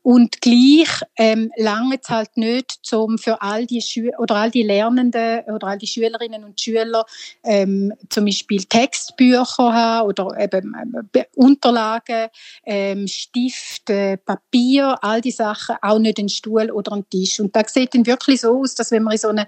Und 0.03 0.41
gleich 0.41 1.01
ähm, 1.15 1.49
lange 1.55 1.97
es 2.01 2.09
halt 2.09 2.35
nicht, 2.35 2.79
um 2.93 3.17
für 3.17 3.41
all 3.41 3.65
die 3.65 3.81
Schü 3.81 4.11
oder 4.17 4.35
all 4.35 4.51
die 4.51 4.63
Lernenden 4.63 5.45
oder 5.45 5.67
all 5.67 5.77
die 5.77 5.87
Schülerinnen 5.87 6.43
und 6.43 6.59
Schüler 6.59 7.05
ähm, 7.43 7.93
zum 8.09 8.25
Beispiel 8.25 8.65
Textbücher 8.65 9.73
haben 9.73 10.09
oder 10.09 10.37
eben 10.37 10.75
äh, 11.13 11.23
Unterlagen, 11.35 12.27
ähm, 12.65 13.07
Stift, 13.07 13.89
äh, 13.89 14.17
Papier, 14.17 15.01
all 15.01 15.21
die 15.21 15.31
Sachen, 15.31 15.77
auch 15.81 15.99
nicht 15.99 16.19
ein 16.19 16.27
Stuhl 16.27 16.69
oder 16.69 16.91
ein 16.91 17.09
Tisch. 17.09 17.39
Und 17.39 17.55
da 17.55 17.63
sieht 17.65 17.95
dann 17.95 18.05
wirklich 18.05 18.41
so 18.41 18.59
aus, 18.59 18.75
dass 18.75 18.91
wenn 18.91 19.03
man 19.03 19.13
in 19.13 19.19
so 19.19 19.29
eine 19.29 19.47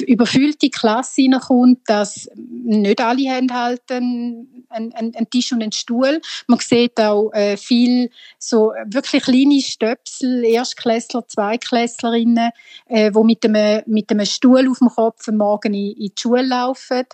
überfüllte 0.00 0.70
Klasse 0.70 1.22
hineinkommt, 1.22 1.80
dass 1.86 2.26
nicht 2.34 3.02
alle 3.02 3.30
haben 3.30 3.52
halt 3.52 3.82
einen, 3.90 4.64
einen, 4.70 4.94
einen 4.94 5.30
Tisch 5.30 5.52
und 5.52 5.62
einen 5.62 5.72
Stuhl. 5.72 6.22
Man 6.46 6.58
sieht 6.58 6.98
auch 6.98 7.30
äh, 7.32 7.58
viel 7.58 8.10
so 8.38 8.72
wirklich 8.86 9.24
kleine 9.24 9.60
Stöcke 9.60 9.89
Stöpsel, 9.90 10.44
Erstklässler, 10.44 11.26
Zweiklässlerinnen, 11.26 12.50
äh, 12.86 13.10
die 13.10 13.24
mit 13.24 13.44
einem, 13.44 13.82
mit 13.86 14.10
einem 14.10 14.26
Stuhl 14.26 14.68
auf 14.68 14.78
dem 14.78 14.88
Kopf 14.88 15.28
am 15.28 15.36
Morgen 15.36 15.74
in, 15.74 15.92
in 15.92 16.08
die 16.08 16.12
Schule 16.18 16.42
laufen. 16.42 17.04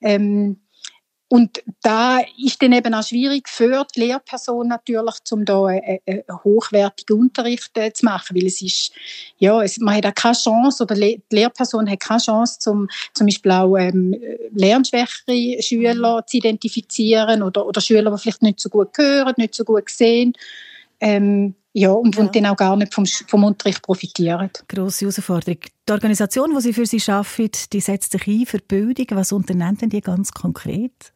Ähm, 0.00 0.60
und 1.28 1.62
da 1.82 2.18
ist 2.38 2.62
dann 2.62 2.72
eben 2.72 2.94
auch 2.94 3.02
schwierig 3.02 3.48
für 3.48 3.84
die 3.96 4.00
Lehrperson 4.00 4.68
natürlich, 4.68 5.16
um 5.32 5.44
da 5.44 5.64
einen, 5.64 5.98
einen 6.06 6.22
hochwertigen 6.44 7.18
Unterricht 7.18 7.76
äh, 7.76 7.92
zu 7.92 8.04
machen, 8.04 8.36
weil 8.36 8.46
es 8.46 8.60
ist, 8.62 8.92
ja, 9.38 9.60
es, 9.62 9.78
man 9.78 9.96
hat 9.96 10.06
auch 10.06 10.14
keine 10.14 10.36
Chance, 10.36 10.84
oder 10.84 10.94
die 10.94 11.20
Lehrperson 11.32 11.90
hat 11.90 12.00
keine 12.00 12.20
Chance, 12.20 12.58
zum, 12.60 12.88
zum 13.14 13.26
Beispiel 13.26 13.50
auch 13.50 13.76
ähm, 13.76 14.14
lernschwächere 14.52 15.60
Schüler 15.60 16.18
mhm. 16.18 16.26
zu 16.26 16.36
identifizieren 16.36 17.42
oder, 17.42 17.66
oder 17.66 17.80
Schüler, 17.80 18.10
die 18.10 18.18
vielleicht 18.18 18.42
nicht 18.42 18.60
so 18.60 18.68
gut 18.68 18.96
hören, 18.96 19.34
nicht 19.36 19.54
so 19.54 19.64
gut 19.64 19.88
sehen. 19.88 20.34
Ähm, 21.04 21.54
ja, 21.74 21.90
und, 21.90 22.14
ja. 22.14 22.22
und 22.22 22.34
dann 22.34 22.46
auch 22.46 22.56
gar 22.56 22.76
nicht 22.76 22.94
vom, 22.94 23.04
vom 23.04 23.44
Unterricht 23.44 23.82
profitieren. 23.82 24.50
Grosse 24.68 25.06
Herausforderung. 25.06 25.58
Die 25.86 25.92
Organisation, 25.92 26.54
die 26.54 26.60
Sie 26.62 26.72
für 26.72 26.86
Sie 26.86 27.02
arbeitet, 27.10 27.72
die 27.72 27.80
setzt 27.80 28.12
sich 28.12 28.26
ein 28.26 28.46
für 28.46 28.58
Bildung. 28.58 29.06
Was 29.10 29.32
unternimmt 29.32 29.82
denn 29.82 29.90
die 29.90 30.00
ganz 30.00 30.32
konkret? 30.32 31.12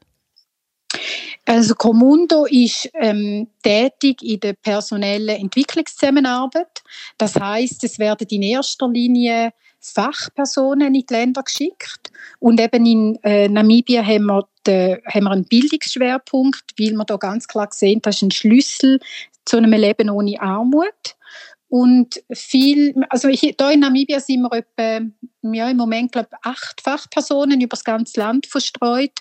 Also 1.47 1.75
Comundo 1.75 2.45
ist 2.45 2.91
ähm, 2.95 3.49
tätig 3.63 4.23
in 4.23 4.41
der 4.41 4.53
personellen 4.53 5.41
Entwicklungszusammenarbeit. 5.41 6.83
Das 7.17 7.37
heißt, 7.37 7.85
es 7.85 7.99
werden 7.99 8.27
in 8.29 8.43
erster 8.43 8.89
Linie 8.89 9.53
Fachpersonen 9.81 10.95
in 10.95 11.05
die 11.07 11.15
Länder 11.15 11.43
geschickt. 11.43 12.11
Und 12.41 12.61
eben 12.61 12.85
in 12.85 13.19
äh, 13.23 13.49
Namibia 13.49 14.05
haben 14.05 14.27
wir, 14.27 14.47
den, 14.67 14.99
haben 15.07 15.25
wir 15.25 15.31
einen 15.31 15.45
Bildungsschwerpunkt, 15.45 16.75
weil 16.79 16.93
wir 16.93 17.05
da 17.05 17.17
ganz 17.17 17.47
klar 17.47 17.69
sehen, 17.71 18.01
das 18.03 18.17
ist 18.17 18.23
ein 18.23 18.31
Schlüssel 18.31 18.99
zu 19.49 19.57
einem 19.57 19.73
Leben 19.73 20.11
ohne 20.11 20.41
Armut. 20.41 21.17
Und 21.71 22.23
viel, 22.33 22.95
also 23.11 23.29
hier 23.29 23.55
in 23.71 23.81
Namibia 23.81 24.21
sind 24.21 24.43
wir 24.43 24.53
etwa, 24.53 25.07
ja, 25.43 25.69
im 25.69 25.77
Moment, 25.77 26.13
glaube 26.13 26.29
ich, 26.33 26.39
acht 26.43 26.81
Fachpersonen 26.81 27.61
über 27.61 27.71
das 27.71 27.85
ganze 27.85 28.21
Land 28.21 28.47
verstreut. 28.47 29.13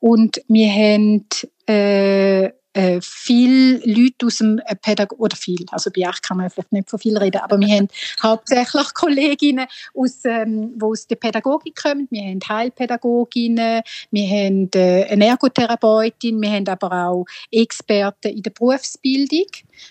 Und 0.00 0.42
wir 0.48 0.68
haben, 0.68 1.26
äh, 1.66 2.50
äh, 2.74 3.00
viele 3.02 3.78
Leute 3.84 4.26
aus 4.26 4.38
dem 4.38 4.58
äh, 4.64 4.74
Pädagog 4.74 5.18
oder 5.20 5.36
viel, 5.36 5.64
also 5.70 5.90
bei 5.94 6.08
euch 6.08 6.22
kann 6.22 6.38
man 6.38 6.48
vielleicht 6.48 6.72
nicht 6.72 6.88
von 6.88 6.98
viel 6.98 7.18
reden, 7.18 7.40
aber 7.42 7.58
wir 7.58 7.68
haben 7.68 7.88
hauptsächlich 8.22 8.94
Kolleginnen, 8.94 9.66
aus, 9.94 10.24
ähm, 10.24 10.72
die 10.78 10.84
aus 10.84 11.06
der 11.06 11.16
Pädagogik 11.16 11.76
kommen. 11.76 12.08
Wir 12.10 12.22
haben 12.22 12.40
Heilpädagoginnen, 12.48 13.82
wir 14.10 14.28
haben 14.28 14.70
äh, 14.74 15.04
eine 15.04 15.26
Ergotherapeutin, 15.26 16.40
wir 16.40 16.50
haben 16.50 16.68
aber 16.68 17.08
auch 17.08 17.26
Experten 17.50 18.28
in 18.28 18.42
der 18.42 18.50
Berufsbildung, 18.50 19.46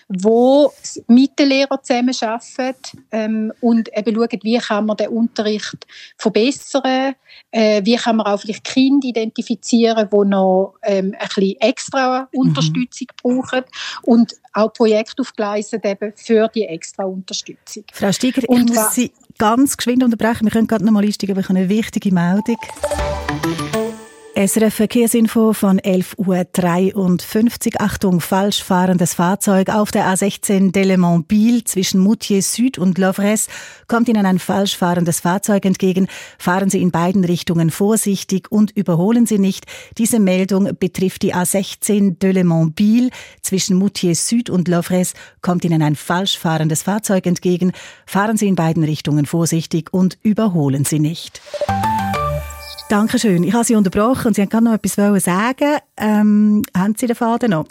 die 0.08 1.02
mit 1.06 1.38
den 1.38 1.48
Lehrern 1.48 1.78
zusammenarbeiten 1.82 3.04
ähm, 3.12 3.52
und 3.60 3.96
eben 3.96 4.14
schauen, 4.14 4.40
wie 4.42 4.58
kann 4.58 4.86
man 4.86 4.96
den 4.96 5.08
Unterricht 5.08 5.86
verbessern, 6.16 7.14
äh, 7.50 7.84
wie 7.84 7.96
kann 7.96 8.16
man 8.16 8.26
auch 8.26 8.40
vielleicht 8.40 8.64
Kinder 8.64 9.06
identifizieren, 9.06 10.08
die 10.10 10.28
noch 10.28 10.74
ähm, 10.82 11.14
ein 11.18 11.28
bisschen 11.28 11.60
extra 11.60 12.28
Unterstützung 12.32 12.71
Unterstützung 12.72 13.08
brauchen 13.22 13.64
und 14.02 14.34
auch 14.52 14.72
Projekte 14.72 15.22
aufgleisen 15.22 15.80
eben 15.82 16.12
für 16.16 16.48
die 16.48 16.64
extra 16.64 17.04
Unterstützung. 17.04 17.84
Frau 17.92 18.12
Steiger, 18.12 18.42
und 18.48 18.70
ich 18.70 18.76
muss 18.76 18.94
Sie 18.94 19.12
ganz 19.38 19.76
geschwind 19.76 20.02
unterbrechen. 20.02 20.44
Wir 20.44 20.50
können 20.50 20.66
gerade 20.66 20.84
noch 20.84 20.92
mal 20.92 21.04
einsteigen, 21.04 21.36
wir 21.36 21.42
haben 21.42 21.56
eine 21.56 21.68
wichtige 21.68 22.12
Meldung. 22.12 22.56
SRF 24.34 24.72
Verkehrsinfo 24.72 25.52
von 25.52 25.78
11.53 25.78 27.74
Uhr. 27.74 27.80
Achtung, 27.80 28.20
falsch 28.20 28.64
fahrendes 28.64 29.12
Fahrzeug 29.12 29.68
auf 29.68 29.90
der 29.90 30.06
A16 30.06 30.72
Delemont-Biel 30.72 31.64
zwischen 31.64 32.00
Moutier 32.00 32.40
Süd 32.40 32.78
und 32.78 32.96
Lovres 32.96 33.48
kommt 33.88 34.08
Ihnen 34.08 34.24
ein 34.24 34.38
falsch 34.38 34.78
fahrendes 34.78 35.20
Fahrzeug 35.20 35.66
entgegen. 35.66 36.08
Fahren 36.38 36.70
Sie 36.70 36.80
in 36.80 36.90
beiden 36.90 37.24
Richtungen 37.24 37.70
vorsichtig 37.70 38.50
und 38.50 38.70
überholen 38.70 39.26
Sie 39.26 39.38
nicht. 39.38 39.66
Diese 39.98 40.18
Meldung 40.18 40.78
betrifft 40.80 41.20
die 41.22 41.34
A16 41.34 42.18
Delemont-Biel 42.18 43.10
zwischen 43.42 43.76
Moutier 43.76 44.14
Süd 44.14 44.48
und 44.48 44.66
Lovres 44.66 45.12
kommt 45.42 45.62
Ihnen 45.66 45.82
ein 45.82 45.94
falsch 45.94 46.38
fahrendes 46.38 46.84
Fahrzeug 46.84 47.26
entgegen. 47.26 47.72
Fahren 48.06 48.38
Sie 48.38 48.48
in 48.48 48.54
beiden 48.54 48.82
Richtungen 48.82 49.26
vorsichtig 49.26 49.92
und 49.92 50.16
überholen 50.22 50.86
Sie 50.86 51.00
nicht. 51.00 51.42
Dankeschön. 52.92 53.42
Ich 53.42 53.54
habe 53.54 53.64
Sie 53.64 53.74
unterbrochen 53.74 54.26
und 54.26 54.34
Sie 54.34 54.42
haben 54.42 54.50
gerade 54.50 54.64
noch 54.64 54.74
etwas 54.74 55.24
sagen. 55.24 55.78
Ähm, 55.96 56.62
haben 56.76 56.94
Sie 56.94 57.06
den 57.06 57.16
Faden 57.16 57.52
noch? 57.52 57.64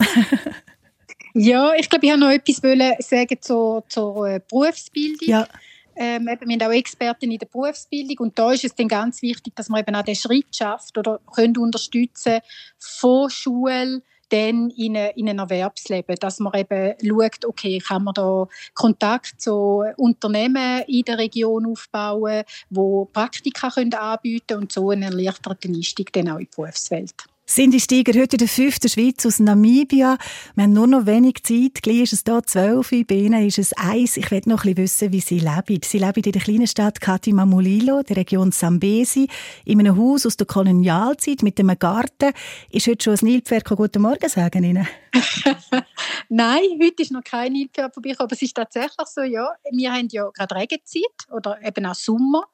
ja, 1.35 1.75
ich 1.75 1.87
glaube, 1.91 2.07
ich 2.07 2.11
habe 2.11 2.19
noch 2.19 2.31
etwas 2.31 3.07
sagen 3.07 3.37
zur, 3.39 3.83
zur 3.87 4.27
äh, 4.27 4.41
Berufsbildung. 4.49 5.29
Ja. 5.29 5.47
Ähm, 5.95 6.25
wir 6.25 6.31
haben 6.31 6.61
auch 6.63 6.73
Experten 6.75 7.29
in 7.29 7.37
der 7.37 7.45
Berufsbildung 7.45 8.17
und 8.17 8.39
da 8.39 8.51
ist 8.51 8.65
es 8.65 8.73
dann 8.73 8.87
ganz 8.87 9.21
wichtig, 9.21 9.55
dass 9.55 9.69
man 9.69 9.81
eben 9.81 9.93
auch 9.93 10.01
den 10.01 10.15
Schritt 10.15 10.55
schafft 10.55 10.97
oder 10.97 11.19
können 11.31 11.55
unterstützen 11.55 12.39
von 12.79 13.29
Schule 13.29 14.01
dann 14.31 14.69
in, 14.71 14.95
in 14.95 15.29
ein 15.29 15.39
Erwerbsleben, 15.39 16.15
dass 16.15 16.39
man 16.39 16.53
eben 16.53 16.95
schaut, 17.05 17.45
okay, 17.45 17.79
kann 17.79 18.03
man 18.03 18.13
da 18.13 18.47
Kontakt 18.73 19.41
zu 19.41 19.83
Unternehmen 19.97 20.83
in 20.87 21.03
der 21.03 21.17
Region 21.17 21.65
aufbauen, 21.65 22.43
wo 22.69 23.05
Praktika 23.05 23.69
können 23.69 23.93
anbieten 23.93 24.57
und 24.57 24.71
so 24.71 24.89
einen 24.89 25.03
erleichterten 25.03 25.75
Einstieg 25.75 26.13
dann 26.13 26.29
auch 26.29 26.39
in 26.39 26.45
die 26.45 26.55
Berufswelt. 26.55 27.13
Cindy 27.53 27.81
Steiger, 27.81 28.17
heute 28.17 28.37
in 28.37 28.37
der 28.37 28.47
fünften 28.47 28.87
Schweiz 28.87 29.25
aus 29.25 29.39
Namibia. 29.39 30.17
Wir 30.55 30.63
haben 30.63 30.71
nur 30.71 30.87
noch 30.87 31.05
wenig 31.05 31.43
Zeit. 31.43 31.83
Gleich 31.83 32.03
ist 32.03 32.13
es 32.13 32.23
hier 32.25 32.41
zwölf, 32.45 32.91
bei 32.91 33.15
ihnen 33.15 33.45
ist 33.45 33.59
es 33.59 33.73
eins. 33.73 34.15
Ich 34.15 34.31
will 34.31 34.41
noch 34.45 34.63
ein 34.63 34.73
bisschen 34.73 35.11
wissen, 35.11 35.11
wie 35.11 35.19
sie 35.19 35.39
leben. 35.39 35.81
Sie 35.83 35.97
leben 35.97 36.23
in 36.23 36.31
der 36.31 36.41
kleinen 36.41 36.65
Stadt 36.65 37.01
Katimamulilo, 37.01 38.03
der 38.03 38.15
Region 38.15 38.53
Sambesi, 38.53 39.27
in 39.65 39.81
einem 39.81 39.97
Haus 39.97 40.25
aus 40.25 40.37
der 40.37 40.47
Kolonialzeit 40.47 41.43
mit 41.43 41.59
einem 41.59 41.77
Garten. 41.77 42.31
Ist 42.69 42.87
heute 42.87 43.03
schon 43.03 43.15
ein 43.15 43.25
Nilpferd 43.25 43.65
Guten 43.65 44.01
Morgen 44.01 44.29
sagen 44.29 44.63
Ihnen? 44.63 44.87
Nein, 46.29 46.79
heute 46.81 47.03
ist 47.03 47.11
noch 47.11 47.23
kein 47.23 47.53
Nilpferd 47.53 47.93
vorbeigekommen, 47.93 48.27
aber 48.27 48.35
es 48.35 48.41
ist 48.41 48.55
tatsächlich 48.55 49.07
so, 49.07 49.21
ja, 49.21 49.49
wir 49.71 49.91
haben 49.91 50.07
ja 50.09 50.29
gerade 50.29 50.55
Regenzeit 50.55 51.03
oder 51.31 51.59
eben 51.63 51.85
auch 51.85 51.95
Sommer, 51.95 52.45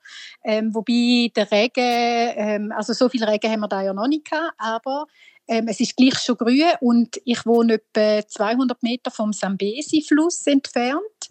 ähm, 0.43 0.73
wobei 0.73 1.31
der 1.35 1.51
Regen, 1.51 1.73
ähm, 1.77 2.73
also 2.75 2.93
so 2.93 3.09
viel 3.09 3.23
Regen 3.23 3.51
haben 3.51 3.59
wir 3.59 3.67
da 3.67 3.83
ja 3.83 3.93
noch 3.93 4.07
nicht 4.07 4.29
gehabt, 4.29 4.53
aber 4.57 5.05
ähm, 5.47 5.67
es 5.67 5.79
ist 5.79 5.95
gleich 5.95 6.17
schon 6.19 6.37
grün 6.37 6.73
und 6.81 7.21
ich 7.25 7.45
wohne 7.45 7.75
etwa 7.75 8.27
200 8.27 8.81
Meter 8.81 9.11
vom 9.11 9.33
Sambesi-Fluss 9.33 10.47
entfernt 10.47 11.29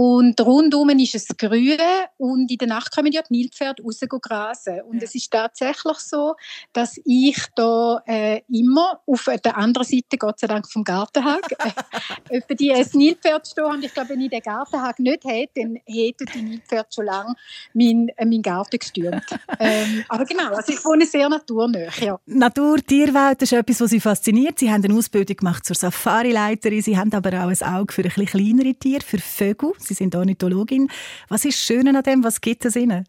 und 0.00 0.40
rundum 0.40 0.90
ist 0.90 1.16
es 1.16 1.26
grün 1.36 1.76
und 2.18 2.48
in 2.52 2.58
der 2.58 2.68
Nacht 2.68 2.94
kommen 2.94 3.10
ja 3.10 3.20
die 3.28 3.36
Nilpferde 3.36 3.82
raus 3.82 3.98
grasen. 4.08 4.82
Und 4.82 4.98
ja. 4.98 5.02
es 5.02 5.16
ist 5.16 5.28
tatsächlich 5.28 5.98
so, 5.98 6.36
dass 6.72 7.00
ich 7.04 7.36
da 7.56 8.00
äh, 8.06 8.42
immer 8.48 9.00
auf 9.06 9.28
der 9.44 9.56
anderen 9.56 9.88
Seite, 9.88 10.16
Gott 10.16 10.38
sei 10.38 10.46
Dank 10.46 10.70
vom 10.70 10.84
Gartenhag, 10.84 11.40
äh, 12.28 12.40
die 12.54 12.72
ein 12.72 12.86
Nilpferd 12.92 13.48
stehen 13.48 13.64
und 13.64 13.84
ich 13.84 13.92
glaube, 13.92 14.10
wenn 14.10 14.20
ich 14.20 14.30
den 14.30 14.40
Gartenhag 14.40 15.00
nicht 15.00 15.24
hätte, 15.24 15.62
dann 15.62 15.80
hätte 15.84 16.26
die 16.26 16.42
Nilpferde 16.42 16.88
schon 16.94 17.06
lange 17.06 17.34
meinen 17.74 18.08
äh, 18.10 18.24
mein 18.24 18.40
Garten 18.42 18.78
gestürmt. 18.78 19.26
ähm, 19.58 20.04
aber 20.08 20.24
genau, 20.26 20.54
also 20.54 20.72
ich 20.72 20.84
wohne 20.84 21.06
sehr 21.06 21.28
naturnah. 21.28 21.88
Ja. 22.00 22.20
Natur, 22.24 22.78
Tierwelt, 22.86 23.42
ist 23.42 23.52
etwas, 23.52 23.80
was 23.80 23.90
Sie 23.90 23.98
fasziniert. 23.98 24.60
Sie 24.60 24.70
haben 24.70 24.84
eine 24.84 24.94
Ausbildung 24.94 25.38
gemacht 25.38 25.66
zur 25.66 25.74
Safari-Leiterin, 25.74 26.82
Sie 26.82 26.96
haben 26.96 27.12
aber 27.12 27.30
auch 27.30 27.48
ein 27.48 27.62
Auge 27.62 27.92
für 27.92 28.02
ein 28.02 28.10
bisschen 28.10 28.26
kleinere 28.26 28.74
Tiere, 28.74 29.02
für 29.04 29.18
Vögel. 29.18 29.72
Sie 29.88 29.94
sind 29.94 30.14
Ornithologin. 30.14 30.88
Was 31.28 31.44
ist 31.44 31.58
schön 31.58 31.94
an 31.94 32.02
dem? 32.02 32.22
Was 32.22 32.40
gibt 32.40 32.64
es 32.64 32.76
Ihnen? 32.76 33.04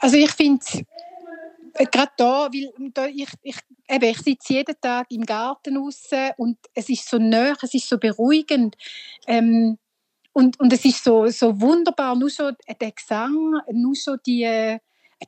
Also 0.00 0.16
ich 0.16 0.30
finde 0.30 0.64
gerade 1.90 2.12
da, 2.16 2.48
weil 2.52 2.90
da 2.92 3.06
ich, 3.06 3.28
ich, 3.42 3.56
eben, 3.88 4.04
ich 4.04 4.18
sitze 4.18 4.54
jeden 4.54 4.80
Tag 4.80 5.06
im 5.10 5.24
Garten 5.24 5.76
raus 5.76 6.08
und 6.36 6.58
es 6.74 6.88
ist 6.88 7.08
so 7.08 7.18
nah, 7.18 7.54
es 7.62 7.74
ist 7.74 7.88
so 7.88 7.98
beruhigend. 7.98 8.76
Ähm, 9.26 9.78
und, 10.32 10.60
und 10.60 10.72
es 10.72 10.84
ist 10.84 11.02
so, 11.02 11.26
so 11.28 11.58
wunderbar, 11.60 12.14
nur 12.14 12.28
schon 12.28 12.54
der 12.80 12.92
Gesang, 12.92 13.58
nur 13.72 13.96
schon 13.96 14.18
die, 14.26 14.78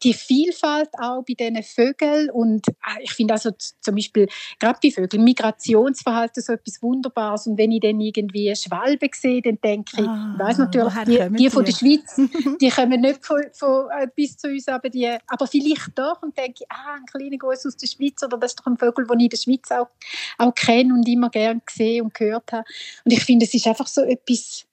die 0.02 0.12
Vielfalt 0.12 0.90
auch 0.98 1.22
bei 1.22 1.34
diesen 1.34 1.62
Vögeln 1.62 2.30
und 2.30 2.66
ah, 2.82 2.96
ich 3.00 3.12
finde 3.12 3.34
also 3.34 3.50
zum 3.80 3.94
Beispiel 3.94 4.28
gerade 4.58 4.78
bei 4.82 4.90
Vögeln 4.90 5.24
Migrationsverhalten 5.24 6.42
so 6.42 6.52
etwas 6.52 6.82
Wunderbares 6.82 7.46
und 7.46 7.56
wenn 7.56 7.72
ich 7.72 7.80
dann 7.80 7.98
irgendwie 7.98 8.54
Schwalbe 8.54 9.08
sehe, 9.14 9.40
dann 9.40 9.58
denke 9.62 9.92
ich, 9.96 10.06
ah, 10.06 10.34
ich 10.34 10.38
weiß 10.38 10.58
natürlich, 10.58 10.94
die, 11.06 11.36
die, 11.36 11.50
von 11.50 11.64
der 11.64 11.72
Schweiz, 11.72 12.16
die 12.60 12.68
kommen 12.68 13.00
nicht 13.00 13.24
von, 13.24 13.42
von, 13.52 13.86
bis 14.14 14.36
zu 14.36 14.48
uns, 14.48 14.68
aber, 14.68 14.90
die, 14.90 15.08
aber 15.26 15.46
vielleicht 15.46 15.98
doch 15.98 16.22
und 16.22 16.36
denke 16.36 16.60
ich, 16.60 16.66
ah, 16.70 16.96
ein 16.96 17.06
kleiner 17.06 17.38
Gruß 17.38 17.66
aus 17.66 17.76
der 17.76 17.86
Schweiz 17.86 18.22
oder 18.22 18.36
das 18.36 18.52
ist 18.52 18.60
doch 18.60 18.66
ein 18.66 18.76
Vogel, 18.76 19.06
den 19.06 19.20
ich 19.20 19.24
in 19.24 19.30
der 19.30 19.36
Schweiz 19.38 19.70
auch, 19.70 19.88
auch 20.36 20.54
kenne 20.54 20.92
und 20.92 21.08
immer 21.08 21.30
gerne 21.30 21.60
gesehen 21.64 22.04
und 22.04 22.14
gehört 22.14 22.52
habe 22.52 22.64
und 23.04 23.12
ich 23.12 23.24
finde, 23.24 23.46
es 23.46 23.54
ist 23.54 23.66
einfach 23.66 23.86
so 23.86 24.02
etwas 24.02 24.64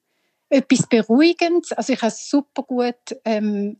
etwas 0.48 0.88
Beruhigendes. 0.88 1.72
Also 1.72 1.94
ich 1.94 2.02
habe 2.02 2.14
super 2.16 2.62
gut 2.62 3.20
ähm, 3.26 3.78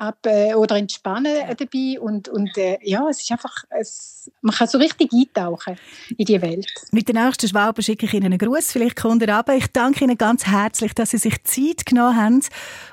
ab 0.00 0.18
äh, 0.26 0.54
oder 0.54 0.76
entspannen 0.76 1.36
dabei 1.56 2.00
und, 2.00 2.28
und 2.28 2.56
äh, 2.56 2.78
ja, 2.82 3.06
es 3.08 3.22
ist 3.22 3.30
einfach, 3.30 3.64
es, 3.68 4.30
man 4.40 4.54
kann 4.54 4.66
so 4.66 4.78
richtig 4.78 5.12
eintauchen 5.12 5.76
in 6.16 6.24
die 6.24 6.40
Welt. 6.40 6.66
Mit 6.90 7.08
den 7.08 7.16
nächsten 7.16 7.48
Schwalben 7.48 7.82
schicke 7.82 8.06
ich 8.06 8.14
Ihnen 8.14 8.26
einen 8.26 8.38
Gruß, 8.38 8.72
vielleicht 8.72 8.96
kommt 8.96 9.22
er 9.22 9.36
runter. 9.36 9.54
Ich 9.54 9.66
danke 9.68 10.04
Ihnen 10.04 10.16
ganz 10.16 10.46
herzlich, 10.46 10.94
dass 10.94 11.10
Sie 11.10 11.18
sich 11.18 11.42
Zeit 11.44 11.86
genommen 11.86 12.16
haben 12.16 12.40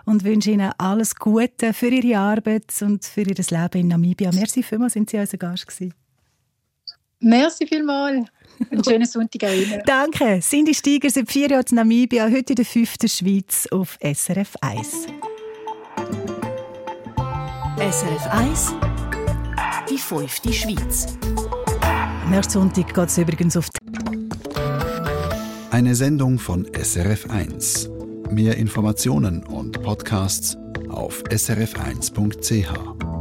und 0.06 0.24
wünsche 0.24 0.52
Ihnen 0.52 0.72
alles 0.78 1.16
Gute 1.16 1.74
für 1.74 1.88
Ihre 1.88 2.20
Arbeit 2.20 2.74
und 2.82 3.06
für 3.06 3.22
Ihr 3.22 3.36
Leben 3.36 3.80
in 3.80 3.88
Namibia. 3.88 4.32
Merci 4.34 4.62
vielmals, 4.62 4.94
sind 4.94 5.10
Sie 5.10 5.18
unser 5.18 5.38
Gast 5.38 5.68
gewesen. 5.68 5.94
Merci 7.20 7.66
vielmals. 7.66 8.28
Einen 8.72 8.84
schönen 8.84 9.06
Sonntag 9.06 9.44
auch 9.44 9.54
Ihnen. 9.54 9.82
Danke. 9.86 10.40
Cindy 10.42 10.74
Steiger 10.74 11.10
seit 11.10 11.32
vier 11.32 11.50
Jahren 11.50 11.66
in 11.70 11.76
Namibia, 11.76 12.26
heute 12.26 12.54
in 12.54 12.56
der 12.56 12.66
fünften 12.66 13.08
Schweiz 13.08 13.68
auf 13.72 13.98
SRF 14.02 14.56
1. 14.62 15.08
SRF 17.78 18.28
1 18.32 18.74
Die 19.88 20.00
fünfte 20.00 20.52
Schweiz. 20.52 21.16
Nächsten 22.28 22.54
Sonntag 22.54 22.92
geht 22.92 23.08
es 23.08 23.18
übrigens 23.20 23.56
auf 23.56 23.70
Eine 25.70 25.94
Sendung 25.94 26.40
von 26.40 26.66
SRF 26.74 27.30
1. 27.30 27.92
Mehr 28.32 28.58
Informationen 28.58 29.44
und 29.44 29.80
Podcasts 29.84 30.58
auf 30.90 31.22
srf1.ch. 31.26 33.17